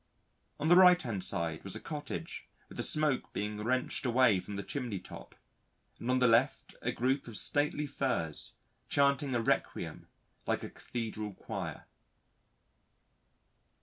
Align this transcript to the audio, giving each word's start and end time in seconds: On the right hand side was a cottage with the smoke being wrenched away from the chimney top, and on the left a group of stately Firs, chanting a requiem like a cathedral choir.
On 0.59 0.67
the 0.67 0.75
right 0.75 0.99
hand 0.99 1.23
side 1.23 1.63
was 1.63 1.75
a 1.75 1.79
cottage 1.79 2.47
with 2.67 2.77
the 2.77 2.81
smoke 2.81 3.31
being 3.33 3.59
wrenched 3.59 4.03
away 4.03 4.39
from 4.39 4.55
the 4.55 4.63
chimney 4.63 4.97
top, 4.97 5.35
and 5.99 6.09
on 6.09 6.17
the 6.17 6.27
left 6.27 6.73
a 6.81 6.91
group 6.91 7.27
of 7.27 7.37
stately 7.37 7.85
Firs, 7.85 8.55
chanting 8.89 9.35
a 9.35 9.41
requiem 9.43 10.07
like 10.47 10.63
a 10.63 10.71
cathedral 10.71 11.35
choir. 11.35 11.85